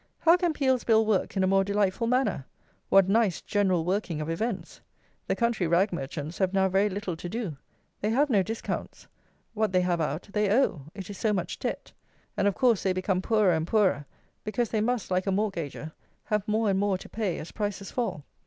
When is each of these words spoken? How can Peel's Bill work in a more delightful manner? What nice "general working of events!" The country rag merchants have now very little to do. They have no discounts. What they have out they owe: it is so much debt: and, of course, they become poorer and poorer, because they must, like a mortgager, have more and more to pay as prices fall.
How 0.21 0.35
can 0.35 0.51
Peel's 0.51 0.83
Bill 0.83 1.05
work 1.05 1.37
in 1.37 1.43
a 1.43 1.47
more 1.47 1.63
delightful 1.63 2.07
manner? 2.07 2.47
What 2.89 3.07
nice 3.07 3.39
"general 3.39 3.85
working 3.85 4.19
of 4.19 4.31
events!" 4.31 4.81
The 5.27 5.35
country 5.35 5.67
rag 5.67 5.93
merchants 5.93 6.39
have 6.39 6.53
now 6.55 6.69
very 6.69 6.89
little 6.89 7.15
to 7.15 7.29
do. 7.29 7.55
They 7.99 8.09
have 8.09 8.27
no 8.27 8.41
discounts. 8.41 9.05
What 9.53 9.71
they 9.73 9.81
have 9.81 10.01
out 10.01 10.27
they 10.33 10.49
owe: 10.51 10.87
it 10.95 11.11
is 11.11 11.19
so 11.19 11.33
much 11.33 11.59
debt: 11.59 11.91
and, 12.35 12.47
of 12.47 12.55
course, 12.55 12.81
they 12.81 12.93
become 12.93 13.21
poorer 13.21 13.53
and 13.53 13.67
poorer, 13.67 14.07
because 14.43 14.69
they 14.69 14.81
must, 14.81 15.11
like 15.11 15.27
a 15.27 15.31
mortgager, 15.31 15.91
have 16.23 16.47
more 16.47 16.71
and 16.71 16.79
more 16.79 16.97
to 16.97 17.07
pay 17.07 17.37
as 17.37 17.51
prices 17.51 17.91
fall. 17.91 18.23